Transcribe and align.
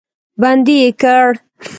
بندي 0.41 0.75
یې 0.83 0.89
کړ. 1.01 1.29